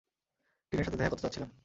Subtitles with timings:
[0.71, 1.51] ডিনের সাথে দেখা করতে যাচ্ছিলাম।